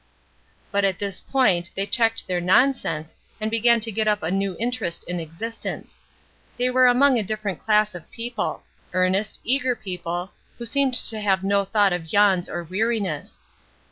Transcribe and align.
But 0.71 0.83
at 0.83 0.97
this 0.97 1.21
point 1.21 1.69
they 1.75 1.85
checked 1.85 2.25
their 2.25 2.41
nonsense 2.41 3.15
and 3.39 3.51
began 3.51 3.79
to 3.81 3.91
get 3.91 4.07
up 4.07 4.23
a 4.23 4.31
new 4.31 4.57
interest 4.59 5.03
in 5.07 5.19
existence. 5.19 6.01
They 6.57 6.71
were 6.71 6.87
among 6.87 7.19
a 7.19 7.23
different 7.23 7.59
class 7.59 7.93
of 7.93 8.09
people 8.09 8.63
earnest, 8.93 9.39
eager 9.43 9.75
people, 9.75 10.31
who 10.57 10.65
seemed 10.65 10.95
to 10.95 11.21
have 11.21 11.43
no 11.43 11.65
thought 11.65 11.93
of 11.93 12.11
yawns 12.11 12.49
or 12.49 12.63
weariness. 12.63 13.39